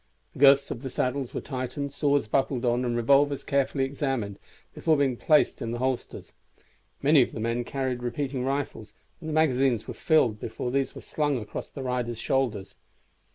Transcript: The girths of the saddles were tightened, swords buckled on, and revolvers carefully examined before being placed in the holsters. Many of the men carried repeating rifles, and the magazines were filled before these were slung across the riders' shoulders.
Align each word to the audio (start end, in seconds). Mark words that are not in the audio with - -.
The 0.33 0.39
girths 0.39 0.71
of 0.71 0.81
the 0.81 0.89
saddles 0.89 1.35
were 1.35 1.41
tightened, 1.41 1.93
swords 1.93 2.25
buckled 2.27 2.65
on, 2.65 2.83
and 2.83 2.95
revolvers 2.97 3.43
carefully 3.43 3.83
examined 3.85 4.39
before 4.73 4.97
being 4.97 5.15
placed 5.15 5.61
in 5.61 5.69
the 5.69 5.77
holsters. 5.77 6.33
Many 7.03 7.21
of 7.21 7.33
the 7.33 7.39
men 7.39 7.63
carried 7.63 8.01
repeating 8.01 8.43
rifles, 8.43 8.95
and 9.19 9.29
the 9.29 9.33
magazines 9.35 9.87
were 9.87 9.93
filled 9.93 10.39
before 10.39 10.71
these 10.71 10.95
were 10.95 11.01
slung 11.01 11.37
across 11.37 11.69
the 11.69 11.83
riders' 11.83 12.17
shoulders. 12.17 12.77